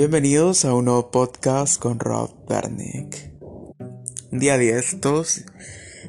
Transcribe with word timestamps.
Bienvenidos 0.00 0.64
a 0.64 0.72
un 0.72 0.86
nuevo 0.86 1.10
podcast 1.10 1.78
con 1.78 2.00
Rob 2.00 2.30
Bernick. 2.48 3.34
Día 4.32 4.56
de 4.56 4.78
estos, 4.78 5.44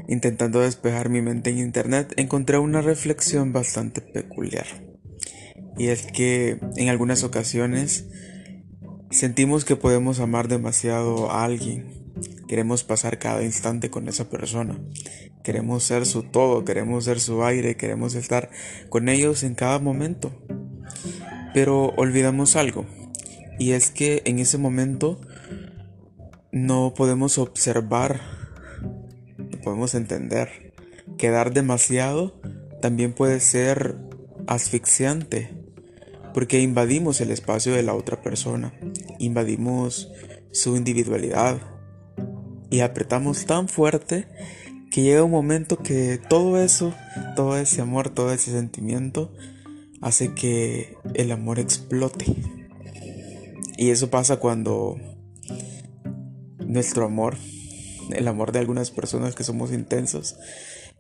intentando 0.07 0.61
despejar 0.61 1.09
mi 1.09 1.21
mente 1.21 1.49
en 1.49 1.57
internet, 1.57 2.13
encontré 2.15 2.57
una 2.57 2.79
reflexión 2.79 3.51
bastante 3.51 3.99
peculiar. 3.99 4.65
Y 5.77 5.87
es 5.87 6.05
que 6.05 6.57
en 6.77 6.87
algunas 6.87 7.25
ocasiones 7.25 8.07
sentimos 9.09 9.65
que 9.65 9.75
podemos 9.75 10.21
amar 10.21 10.47
demasiado 10.47 11.29
a 11.29 11.43
alguien. 11.43 12.13
Queremos 12.47 12.85
pasar 12.85 13.19
cada 13.19 13.43
instante 13.43 13.89
con 13.89 14.07
esa 14.07 14.29
persona. 14.29 14.79
Queremos 15.43 15.83
ser 15.83 16.05
su 16.05 16.23
todo, 16.23 16.63
queremos 16.63 17.03
ser 17.03 17.19
su 17.19 17.43
aire, 17.43 17.75
queremos 17.75 18.15
estar 18.15 18.51
con 18.87 19.09
ellos 19.09 19.43
en 19.43 19.53
cada 19.53 19.79
momento. 19.79 20.31
Pero 21.53 21.87
olvidamos 21.97 22.55
algo 22.55 22.85
y 23.61 23.73
es 23.73 23.91
que 23.91 24.23
en 24.25 24.39
ese 24.39 24.57
momento 24.57 25.21
no 26.51 26.95
podemos 26.95 27.37
observar, 27.37 28.19
no 29.37 29.61
podemos 29.63 29.93
entender. 29.93 30.73
que 31.19 31.29
dar 31.29 31.53
demasiado 31.53 32.41
también 32.81 33.13
puede 33.13 33.39
ser 33.39 33.97
asfixiante, 34.47 35.55
porque 36.33 36.59
invadimos 36.59 37.21
el 37.21 37.29
espacio 37.29 37.73
de 37.75 37.83
la 37.83 37.93
otra 37.93 38.23
persona, 38.23 38.73
invadimos 39.19 40.11
su 40.51 40.75
individualidad 40.75 41.61
y 42.71 42.79
apretamos 42.79 43.45
tan 43.45 43.67
fuerte 43.67 44.27
que 44.89 45.03
llega 45.03 45.23
un 45.23 45.29
momento 45.29 45.77
que 45.77 46.19
todo 46.29 46.59
eso, 46.59 46.95
todo 47.35 47.59
ese 47.59 47.81
amor, 47.81 48.09
todo 48.09 48.33
ese 48.33 48.49
sentimiento 48.49 49.31
hace 50.01 50.33
que 50.33 50.97
el 51.13 51.31
amor 51.31 51.59
explote. 51.59 52.60
Y 53.81 53.89
eso 53.89 54.11
pasa 54.11 54.37
cuando 54.37 54.95
nuestro 56.59 57.03
amor, 57.03 57.35
el 58.11 58.27
amor 58.27 58.51
de 58.51 58.59
algunas 58.59 58.91
personas 58.91 59.33
que 59.33 59.43
somos 59.43 59.73
intensos, 59.73 60.35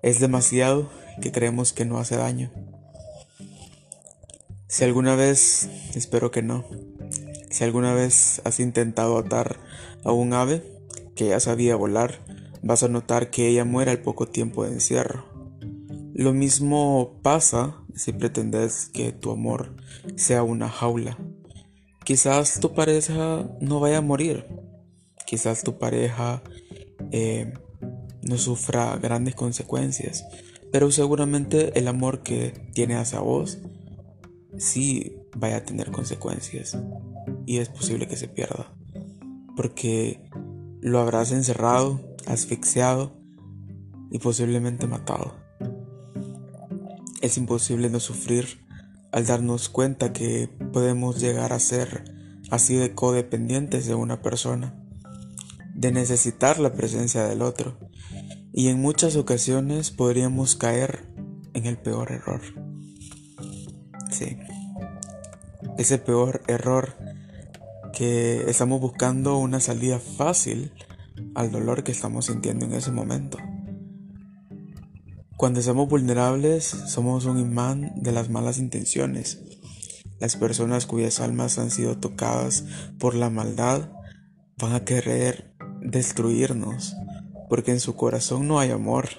es 0.01 0.19
demasiado 0.19 0.89
que 1.21 1.31
creemos 1.31 1.73
que 1.73 1.85
no 1.85 1.99
hace 1.99 2.17
daño. 2.17 2.51
Si 4.65 4.83
alguna 4.83 5.15
vez, 5.15 5.69
espero 5.93 6.31
que 6.31 6.41
no, 6.41 6.65
si 7.51 7.63
alguna 7.63 7.93
vez 7.93 8.41
has 8.45 8.59
intentado 8.59 9.19
atar 9.19 9.59
a 10.03 10.11
un 10.11 10.33
ave 10.33 10.63
que 11.15 11.27
ya 11.27 11.39
sabía 11.39 11.75
volar, 11.75 12.25
vas 12.63 12.81
a 12.81 12.87
notar 12.87 13.29
que 13.29 13.47
ella 13.47 13.63
muere 13.63 13.91
al 13.91 14.01
poco 14.01 14.27
tiempo 14.27 14.65
de 14.65 14.71
encierro. 14.71 15.25
Lo 16.15 16.33
mismo 16.33 17.19
pasa 17.21 17.75
si 17.93 18.11
pretendes 18.11 18.89
que 18.91 19.11
tu 19.11 19.29
amor 19.29 19.75
sea 20.15 20.41
una 20.41 20.67
jaula 20.67 21.19
Quizás 22.03 22.59
tu 22.59 22.73
pareja 22.73 23.47
no 23.59 23.79
vaya 23.79 23.99
a 23.99 24.01
morir. 24.01 24.45
Quizás 25.25 25.63
tu 25.63 25.77
pareja 25.77 26.41
eh, 27.11 27.53
no 28.23 28.37
sufra 28.37 28.97
grandes 28.97 29.35
consecuencias. 29.35 30.25
Pero 30.71 30.89
seguramente 30.91 31.77
el 31.77 31.87
amor 31.87 32.23
que 32.23 32.69
tiene 32.73 32.95
hacia 32.95 33.19
vos 33.19 33.59
sí 34.57 35.15
vaya 35.35 35.57
a 35.57 35.65
tener 35.65 35.91
consecuencias. 35.91 36.77
Y 37.45 37.57
es 37.57 37.69
posible 37.69 38.07
que 38.07 38.17
se 38.17 38.27
pierda. 38.27 38.73
Porque 39.55 40.29
lo 40.81 40.99
habrás 40.99 41.31
encerrado, 41.31 42.01
asfixiado 42.25 43.13
y 44.09 44.19
posiblemente 44.19 44.87
matado. 44.87 45.35
Es 47.21 47.37
imposible 47.37 47.89
no 47.89 47.99
sufrir 47.99 48.65
al 49.11 49.25
darnos 49.25 49.69
cuenta 49.69 50.13
que 50.13 50.49
podemos 50.71 51.19
llegar 51.19 51.53
a 51.53 51.59
ser 51.59 52.03
así 52.49 52.75
de 52.75 52.93
codependientes 52.93 53.85
de 53.85 53.95
una 53.95 54.21
persona, 54.21 54.75
de 55.73 55.91
necesitar 55.91 56.59
la 56.59 56.73
presencia 56.73 57.25
del 57.25 57.41
otro, 57.41 57.77
y 58.53 58.67
en 58.67 58.81
muchas 58.81 59.15
ocasiones 59.15 59.91
podríamos 59.91 60.55
caer 60.55 61.07
en 61.53 61.65
el 61.65 61.77
peor 61.77 62.11
error. 62.11 62.41
Sí, 64.09 64.37
ese 65.77 65.97
peor 65.97 66.41
error 66.47 66.95
que 67.93 68.49
estamos 68.49 68.81
buscando 68.81 69.37
una 69.37 69.59
salida 69.59 69.99
fácil 69.99 70.73
al 71.35 71.51
dolor 71.51 71.83
que 71.83 71.91
estamos 71.91 72.25
sintiendo 72.25 72.65
en 72.65 72.73
ese 72.73 72.91
momento. 72.91 73.37
Cuando 75.41 75.59
somos 75.63 75.89
vulnerables, 75.89 76.65
somos 76.65 77.25
un 77.25 77.39
imán 77.39 77.93
de 77.95 78.11
las 78.11 78.29
malas 78.29 78.59
intenciones. 78.59 79.39
Las 80.19 80.35
personas 80.35 80.85
cuyas 80.85 81.19
almas 81.19 81.57
han 81.57 81.71
sido 81.71 81.97
tocadas 81.97 82.63
por 82.99 83.15
la 83.15 83.31
maldad 83.31 83.89
van 84.59 84.73
a 84.73 84.85
querer 84.85 85.55
destruirnos, 85.81 86.95
porque 87.49 87.71
en 87.71 87.79
su 87.79 87.95
corazón 87.95 88.47
no 88.47 88.59
hay 88.59 88.69
amor. 88.69 89.09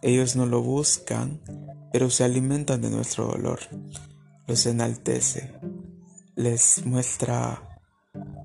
Ellos 0.00 0.34
no 0.34 0.46
lo 0.46 0.62
buscan, 0.62 1.42
pero 1.92 2.08
se 2.08 2.24
alimentan 2.24 2.80
de 2.80 2.88
nuestro 2.88 3.26
dolor. 3.26 3.58
Los 4.46 4.64
enaltece, 4.64 5.52
les 6.36 6.86
muestra 6.86 7.82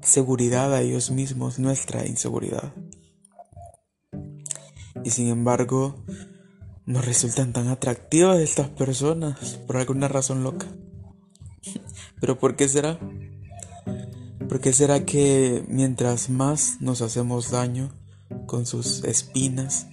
seguridad 0.02 0.74
a 0.74 0.82
ellos 0.82 1.12
mismos, 1.12 1.59
nuestra 1.59 2.06
inseguridad. 2.06 2.74
Y 5.06 5.12
sin 5.12 5.30
embargo, 5.30 6.04
no 6.90 7.04
resultan 7.04 7.54
tan 7.54 7.68
atractivas 7.68 8.40
estas 8.40 8.68
personas 8.70 9.60
por 9.68 9.78
alguna 9.78 10.08
razón 10.08 10.44
loca. 10.44 10.66
¿Pero 12.20 12.40
por 12.40 12.56
qué 12.56 12.68
será? 12.68 13.00
¿Por 14.50 14.60
qué 14.60 14.74
será 14.74 15.06
que 15.06 15.64
mientras 15.68 16.32
más 16.32 16.78
nos 16.82 17.04
hacemos 17.04 17.52
daño 17.52 17.94
con 18.48 18.66
sus 18.66 19.04
espinas, 19.04 19.86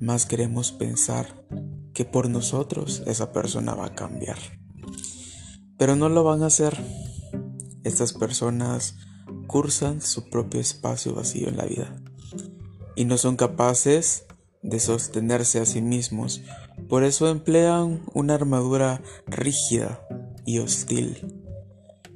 más 0.00 0.24
queremos 0.24 0.72
pensar 0.72 1.44
que 1.92 2.06
por 2.06 2.30
nosotros 2.30 3.02
esa 3.04 3.30
persona 3.30 3.74
va 3.74 3.88
a 3.88 3.94
cambiar? 3.94 4.38
Pero 5.76 5.96
no 5.96 6.08
lo 6.08 6.24
van 6.24 6.42
a 6.42 6.46
hacer. 6.46 6.82
Estas 7.84 8.14
personas 8.14 8.96
cursan 9.46 10.00
su 10.00 10.30
propio 10.30 10.60
espacio 10.60 11.14
vacío 11.14 11.48
en 11.48 11.58
la 11.58 11.66
vida 11.66 11.94
y 12.96 13.04
no 13.04 13.18
son 13.18 13.36
capaces 13.36 14.24
de 14.62 14.80
sostenerse 14.80 15.60
a 15.60 15.66
sí 15.66 15.80
mismos, 15.80 16.42
por 16.88 17.04
eso 17.04 17.28
emplean 17.28 18.02
una 18.14 18.34
armadura 18.34 19.02
rígida 19.26 20.00
y 20.44 20.58
hostil. 20.58 21.34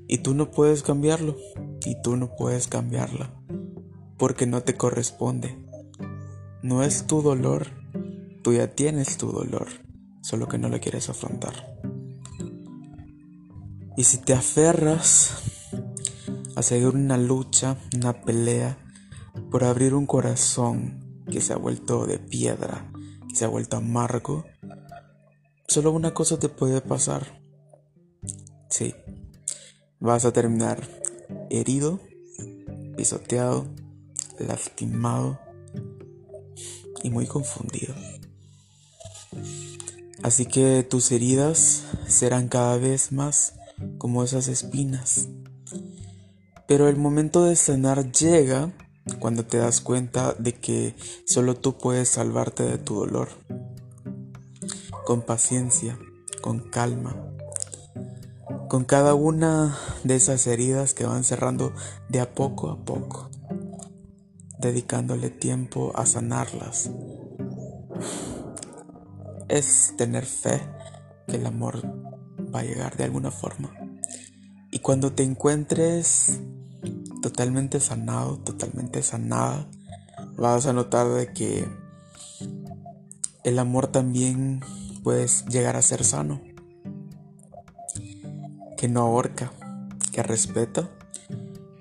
Y 0.08 0.18
tú 0.18 0.34
no 0.34 0.50
puedes 0.50 0.82
cambiarlo, 0.82 1.36
y 1.84 2.00
tú 2.02 2.16
no 2.16 2.34
puedes 2.36 2.68
cambiarla, 2.68 3.32
porque 4.18 4.46
no 4.46 4.62
te 4.62 4.74
corresponde. 4.74 5.58
No 6.62 6.82
es 6.82 7.06
tu 7.06 7.22
dolor, 7.22 7.68
tú 8.42 8.52
ya 8.52 8.68
tienes 8.68 9.16
tu 9.16 9.32
dolor, 9.32 9.68
solo 10.20 10.48
que 10.48 10.58
no 10.58 10.68
lo 10.68 10.80
quieres 10.80 11.08
afrontar. 11.08 11.78
Y 13.96 14.04
si 14.04 14.18
te 14.18 14.32
aferras 14.32 15.34
a 16.56 16.62
seguir 16.62 16.88
una 16.88 17.18
lucha, 17.18 17.76
una 17.94 18.22
pelea, 18.22 18.78
por 19.50 19.64
abrir 19.64 19.94
un 19.94 20.06
corazón 20.06 21.01
que 21.30 21.40
se 21.40 21.52
ha 21.52 21.56
vuelto 21.56 22.06
de 22.06 22.18
piedra, 22.18 22.90
que 23.28 23.36
se 23.36 23.44
ha 23.44 23.48
vuelto 23.48 23.76
amargo, 23.76 24.44
solo 25.68 25.92
una 25.92 26.14
cosa 26.14 26.38
te 26.38 26.48
puede 26.48 26.80
pasar. 26.80 27.42
Sí, 28.68 28.94
vas 30.00 30.24
a 30.24 30.32
terminar 30.32 30.86
herido, 31.50 32.00
pisoteado, 32.96 33.66
lastimado 34.38 35.38
y 37.02 37.10
muy 37.10 37.26
confundido. 37.26 37.94
Así 40.22 40.46
que 40.46 40.86
tus 40.88 41.10
heridas 41.10 41.84
serán 42.06 42.48
cada 42.48 42.76
vez 42.76 43.12
más 43.12 43.54
como 43.98 44.22
esas 44.22 44.48
espinas. 44.48 45.28
Pero 46.68 46.88
el 46.88 46.96
momento 46.96 47.44
de 47.44 47.56
sanar 47.56 48.12
llega 48.12 48.72
cuando 49.22 49.46
te 49.46 49.58
das 49.58 49.80
cuenta 49.80 50.34
de 50.36 50.52
que 50.52 50.96
solo 51.26 51.54
tú 51.54 51.78
puedes 51.78 52.08
salvarte 52.08 52.64
de 52.64 52.76
tu 52.76 52.96
dolor. 52.96 53.28
Con 55.06 55.22
paciencia, 55.22 55.96
con 56.40 56.58
calma, 56.58 57.14
con 58.68 58.82
cada 58.84 59.14
una 59.14 59.78
de 60.02 60.16
esas 60.16 60.44
heridas 60.48 60.92
que 60.92 61.06
van 61.06 61.22
cerrando 61.22 61.72
de 62.08 62.18
a 62.18 62.34
poco 62.34 62.68
a 62.70 62.84
poco, 62.84 63.30
dedicándole 64.58 65.30
tiempo 65.30 65.92
a 65.94 66.04
sanarlas. 66.04 66.90
Es 69.48 69.94
tener 69.96 70.26
fe 70.26 70.60
que 71.28 71.36
el 71.36 71.46
amor 71.46 71.80
va 72.52 72.58
a 72.58 72.64
llegar 72.64 72.96
de 72.96 73.04
alguna 73.04 73.30
forma. 73.30 73.72
Y 74.72 74.80
cuando 74.80 75.12
te 75.12 75.22
encuentres 75.22 76.40
totalmente 77.22 77.80
sanado, 77.80 78.36
totalmente 78.38 79.02
sanada, 79.02 79.66
vas 80.36 80.66
a 80.66 80.74
notar 80.74 81.08
de 81.08 81.32
que 81.32 81.66
el 83.44 83.58
amor 83.58 83.86
también 83.86 84.60
puede 85.02 85.26
llegar 85.48 85.76
a 85.76 85.82
ser 85.82 86.04
sano, 86.04 86.42
que 88.76 88.88
no 88.88 89.00
ahorca, 89.00 89.52
que 90.12 90.22
respeta, 90.22 90.90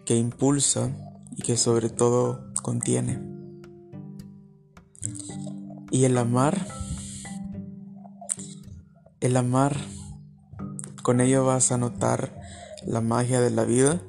que 0.06 0.16
impulsa 0.16 0.92
y 1.36 1.42
que 1.42 1.58
sobre 1.58 1.90
todo 1.90 2.52
contiene. 2.62 3.20
Y 5.90 6.06
el 6.06 6.18
amar, 6.18 6.68
el 9.20 9.36
amar, 9.36 9.76
con 11.04 11.20
ello 11.20 11.46
vas 11.46 11.72
a 11.72 11.78
notar 11.78 12.40
la 12.86 13.02
magia 13.02 13.42
de 13.42 13.50
la 13.50 13.66
vida, 13.66 14.02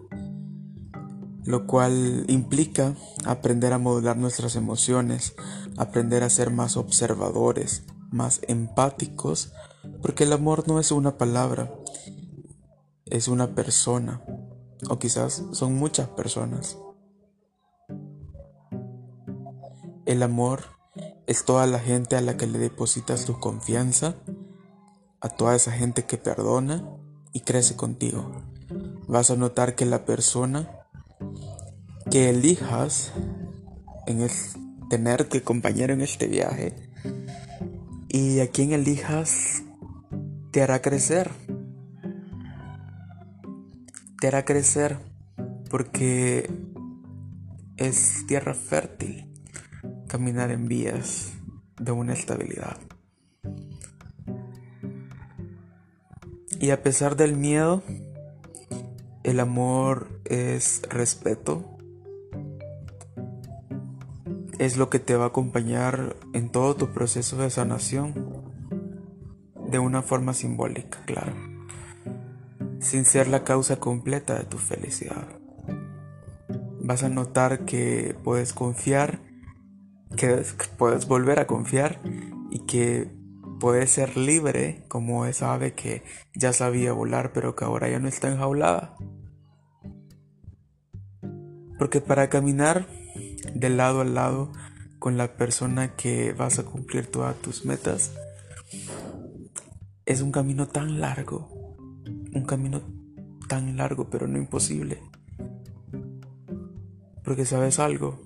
lo 1.45 1.67
cual 1.67 2.25
implica 2.29 2.95
aprender 3.25 3.73
a 3.73 3.79
modular 3.79 4.17
nuestras 4.17 4.57
emociones, 4.57 5.35
aprender 5.77 6.23
a 6.23 6.31
ser 6.31 6.51
más 6.51 6.77
observadores, 6.77 7.83
más 8.11 8.41
empáticos, 8.47 9.53
porque 10.01 10.25
el 10.25 10.33
amor 10.33 10.69
no 10.69 10.79
es 10.79 10.93
una 10.93 11.19
palabra, 11.19 11.73
es 13.07 13.29
una 13.29 13.55
persona, 13.55 14.23
o 14.89 14.99
quizás 14.99 15.45
son 15.53 15.75
muchas 15.75 16.09
personas. 16.09 16.79
El 20.07 20.23
amor 20.23 20.65
es 21.27 21.45
toda 21.45 21.67
la 21.67 21.79
gente 21.79 22.17
a 22.17 22.21
la 22.21 22.37
que 22.37 22.47
le 22.47 22.59
depositas 22.59 23.25
tu 23.25 23.39
confianza, 23.39 24.17
a 25.21 25.29
toda 25.29 25.55
esa 25.55 25.73
gente 25.73 26.05
que 26.05 26.19
perdona 26.19 26.85
y 27.33 27.41
crece 27.41 27.77
contigo. 27.77 28.31
Vas 29.09 29.31
a 29.31 29.37
notar 29.37 29.75
que 29.75 29.87
la 29.87 30.05
persona 30.05 30.82
que 32.13 32.29
elijas 32.29 33.11
en 34.07 34.21
el 34.21 34.31
tenerte 34.91 35.41
compañero 35.43 35.95
en 35.95 36.03
este 36.03 36.27
viaje 36.27 36.75
y 38.07 38.41
a 38.41 38.49
quien 38.49 38.73
elijas 38.73 39.63
te 40.51 40.61
hará 40.61 40.83
crecer. 40.83 41.31
Te 44.21 44.27
hará 44.27 44.45
crecer 44.45 44.99
porque 45.71 46.51
es 47.79 48.27
tierra 48.29 48.53
fértil 48.53 49.33
caminar 50.07 50.51
en 50.51 50.69
vías 50.69 51.33
de 51.81 51.93
una 51.93 52.13
estabilidad. 52.13 52.77
Y 56.61 56.73
a 56.73 56.83
pesar 56.83 57.17
del 57.17 57.39
miedo, 57.39 57.83
el 59.23 59.41
amor 59.41 60.21
es 60.27 60.83
respeto, 60.91 61.72
es 64.59 64.77
lo 64.77 64.91
que 64.91 64.99
te 64.99 65.17
va 65.17 65.25
a 65.25 65.29
acompañar 65.29 66.17
en 66.33 66.51
todo 66.51 66.77
tu 66.77 66.93
proceso 66.93 67.37
de 67.37 67.51
sanación 67.51 68.15
de 69.69 69.79
una 69.79 70.03
forma 70.03 70.35
simbólica, 70.35 70.99
claro, 71.07 71.33
sin 72.79 73.05
ser 73.05 73.29
la 73.29 73.45
causa 73.45 73.77
completa 73.77 74.39
de 74.39 74.45
tu 74.45 74.59
felicidad. 74.59 75.27
Vas 76.81 77.03
a 77.03 77.09
notar 77.09 77.65
que 77.65 78.17
puedes 78.23 78.53
confiar, 78.53 79.21
que 80.17 80.43
puedes 80.77 81.07
volver 81.07 81.41
a 81.41 81.47
confiar 81.47 82.01
y 82.51 82.61
que 82.67 83.11
puedes 83.61 83.91
ser 83.91 84.17
libre 84.17 84.85
como 84.89 85.25
esa 85.25 85.55
ave 85.55 85.73
que 85.73 86.03
ya 86.35 86.53
sabía 86.53 86.93
volar 86.93 87.33
pero 87.33 87.55
que 87.55 87.65
ahora 87.65 87.89
ya 87.89 88.01
no 88.01 88.09
está 88.09 88.29
enjaulada. 88.29 88.97
Porque 91.79 92.01
para 92.01 92.29
caminar 92.29 92.87
de 93.55 93.69
lado 93.71 94.01
a 94.01 94.05
lado 94.05 94.53
con 94.99 95.17
la 95.17 95.37
persona 95.37 95.97
que 95.97 96.33
vas 96.33 96.59
a 96.59 96.65
cumplir 96.65 97.07
todas 97.07 97.37
tus 97.37 97.65
metas. 97.65 98.13
Es 100.07 100.21
un 100.21 100.33
camino 100.33 100.69
tan 100.69 101.01
largo, 101.01 101.77
un 102.33 102.45
camino 102.47 102.83
tan 103.49 103.77
largo 103.77 104.09
pero 104.11 104.27
no 104.29 104.39
imposible. 104.39 105.03
Porque 107.25 107.45
sabes 107.45 107.79
algo, 107.79 108.21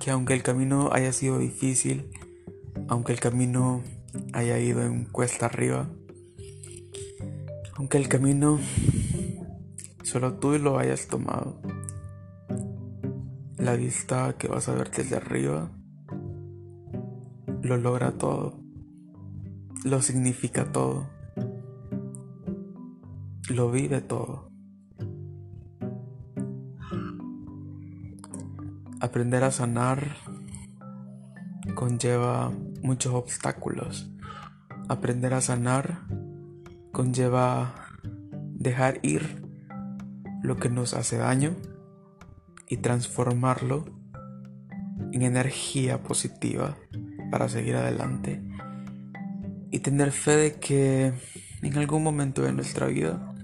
que 0.00 0.10
aunque 0.10 0.34
el 0.34 0.42
camino 0.42 0.90
haya 0.92 1.12
sido 1.12 1.38
difícil, 1.38 2.10
aunque 2.88 3.12
el 3.12 3.20
camino 3.20 3.82
haya 4.32 4.58
ido 4.58 4.82
en 4.82 5.04
cuesta 5.04 5.46
arriba, 5.46 5.88
aunque 7.76 7.98
el 7.98 8.08
camino 8.08 8.58
solo 10.02 10.34
tú 10.34 10.58
lo 10.58 10.78
hayas 10.78 11.06
tomado, 11.08 11.60
la 13.64 13.76
vista 13.76 14.36
que 14.36 14.46
vas 14.46 14.68
a 14.68 14.74
ver 14.74 14.90
desde 14.90 15.16
arriba 15.16 15.70
lo 17.62 17.78
logra 17.78 18.12
todo, 18.12 18.60
lo 19.84 20.02
significa 20.02 20.70
todo, 20.70 21.08
lo 23.48 23.70
vive 23.70 24.02
todo. 24.02 24.50
Aprender 29.00 29.44
a 29.44 29.50
sanar 29.50 30.14
conlleva 31.74 32.52
muchos 32.82 33.14
obstáculos. 33.14 34.10
Aprender 34.90 35.32
a 35.32 35.40
sanar 35.40 36.06
conlleva 36.92 37.74
dejar 38.52 39.00
ir 39.00 39.42
lo 40.42 40.56
que 40.56 40.68
nos 40.68 40.92
hace 40.92 41.16
daño 41.16 41.56
y 42.68 42.78
transformarlo 42.78 43.84
en 45.12 45.22
energía 45.22 46.02
positiva 46.02 46.76
para 47.30 47.48
seguir 47.48 47.76
adelante 47.76 48.42
y 49.70 49.80
tener 49.80 50.12
fe 50.12 50.36
de 50.36 50.54
que 50.54 51.12
en 51.62 51.78
algún 51.78 52.02
momento 52.02 52.42
de 52.42 52.52
nuestra 52.52 52.86
vida 52.86 53.34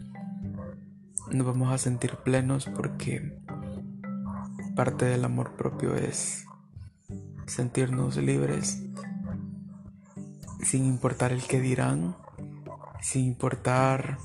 nos 1.33 1.47
vamos 1.47 1.73
a 1.73 1.79
sentir 1.79 2.17
plenos 2.17 2.69
porque 2.75 3.37
parte 4.75 5.05
del 5.05 5.25
amor 5.25 5.57
propio 5.57 5.95
es 5.95 6.45
sentirnos 7.47 8.17
libres 8.17 8.83
sin 10.63 10.85
importar 10.87 11.33
el 11.33 11.43
que 11.43 11.61
dirán, 11.61 12.17
sin 13.01 13.25
importar 13.25 14.19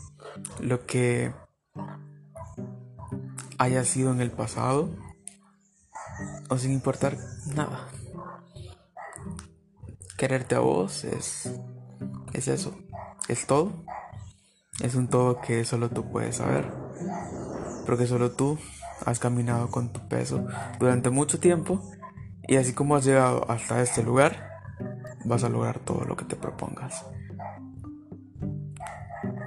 lo 0.59 0.86
que 0.86 1.31
haya 3.57 3.84
sido 3.86 4.12
en 4.12 4.22
el 4.22 4.31
pasado 4.31 4.90
o 6.50 6.57
sin 6.57 6.72
importar 6.72 7.18
nada. 7.56 7.88
Quererte 10.18 10.56
a 10.56 10.60
vos 10.60 11.04
es, 11.04 11.52
es 12.34 12.48
eso, 12.48 12.75
es 13.28 13.46
todo. 13.48 13.86
Es 14.82 14.96
un 14.96 15.08
todo 15.08 15.41
que 15.41 15.63
solo 15.65 15.89
tú 15.89 16.10
puedes 16.10 16.38
saber. 16.38 16.72
Porque 17.86 18.08
solo 18.08 18.32
tú 18.32 18.58
has 19.06 19.20
caminado 19.20 19.70
con 19.70 19.91
tu 19.91 20.08
peso 20.08 20.46
durante 20.79 21.10
mucho 21.10 21.39
tiempo 21.39 21.82
y 22.48 22.56
así 22.56 22.74
como 22.74 22.96
has 22.96 23.06
llegado 23.06 23.50
hasta 23.50 23.82
este 23.82 24.03
lugar, 24.03 24.50
vas 25.25 25.44
a 25.44 25.50
lograr 25.50 25.79
todo 25.79 26.06
lo 26.06 26.15
que 26.15 26.25
te 26.25 26.36
propongas. 26.36 27.06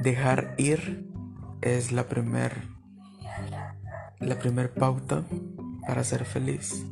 Dejar 0.02 0.54
ir 0.58 1.08
es 1.60 1.92
la 1.92 2.08
primera 2.08 2.77
la 4.20 4.38
primer 4.38 4.72
pauta 4.72 5.24
para 5.86 6.04
ser 6.04 6.24
feliz 6.24 6.84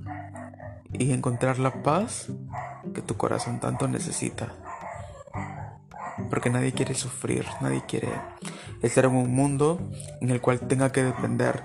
y 0.93 1.13
encontrar 1.13 1.59
la 1.59 1.83
paz 1.83 2.29
que 2.95 3.03
tu 3.03 3.17
corazón 3.17 3.61
tanto 3.61 3.89
necesita. 3.89 4.53
Porque 6.31 6.51
nadie 6.51 6.73
quiere 6.73 6.95
sufrir, 6.95 7.45
nadie 7.61 7.83
quiere 7.87 8.09
estar 8.83 9.05
en 9.05 9.17
un 9.17 9.35
mundo 9.35 9.81
en 10.21 10.31
el 10.31 10.41
cual 10.41 10.61
tenga 10.61 10.93
que 10.93 11.05
depender 11.05 11.63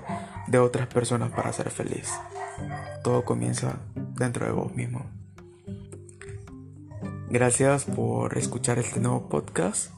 de 0.48 0.60
otras 0.60 0.88
personas 0.88 1.32
para 1.32 1.53
ser 1.53 1.70
feliz. 1.70 2.12
Todo 3.03 3.24
comienza 3.24 3.77
dentro 3.96 4.46
de 4.46 4.51
vos 4.51 4.75
mismo. 4.75 5.06
Gracias 7.30 7.86
por 7.86 8.38
escuchar 8.38 8.77
este 8.77 9.00
nuevo 9.00 9.30
podcast 9.30 9.91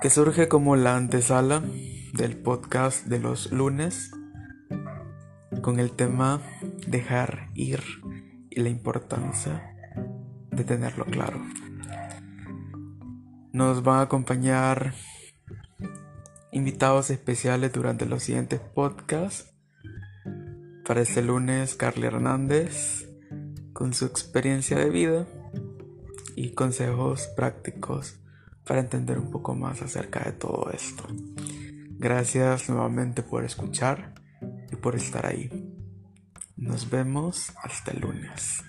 que 0.00 0.08
surge 0.08 0.48
como 0.48 0.74
la 0.76 0.96
antesala 0.96 1.62
del 2.14 2.38
podcast 2.38 3.04
de 3.06 3.18
los 3.18 3.52
lunes 3.52 4.12
con 5.68 5.80
el 5.80 5.92
tema 5.92 6.40
dejar 6.86 7.50
ir 7.52 7.82
y 8.48 8.58
la 8.62 8.70
importancia 8.70 9.76
de 10.50 10.64
tenerlo 10.64 11.04
claro. 11.04 11.42
Nos 13.52 13.82
van 13.82 13.98
a 13.98 14.02
acompañar 14.04 14.94
invitados 16.52 17.10
especiales 17.10 17.70
durante 17.70 18.06
los 18.06 18.22
siguientes 18.22 18.60
podcasts. 18.60 19.52
Para 20.86 21.02
este 21.02 21.20
lunes, 21.20 21.74
Carly 21.74 22.06
Hernández, 22.06 23.06
con 23.74 23.92
su 23.92 24.06
experiencia 24.06 24.78
de 24.78 24.88
vida 24.88 25.26
y 26.34 26.54
consejos 26.54 27.28
prácticos 27.36 28.18
para 28.64 28.80
entender 28.80 29.18
un 29.18 29.30
poco 29.30 29.54
más 29.54 29.82
acerca 29.82 30.24
de 30.24 30.32
todo 30.32 30.70
esto. 30.72 31.04
Gracias 31.98 32.70
nuevamente 32.70 33.22
por 33.22 33.44
escuchar 33.44 34.14
y 34.70 34.76
por 34.76 34.94
estar 34.94 35.26
ahí. 35.26 35.50
Nos 36.58 36.90
vemos 36.90 37.52
hasta 37.62 37.92
el 37.92 38.00
lunes. 38.00 38.64